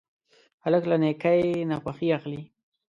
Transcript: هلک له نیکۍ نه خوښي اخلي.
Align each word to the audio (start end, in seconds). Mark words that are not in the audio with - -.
هلک 0.63 0.83
له 0.91 0.95
نیکۍ 1.03 1.41
نه 1.69 1.75
خوښي 1.81 2.07
اخلي. 2.17 2.41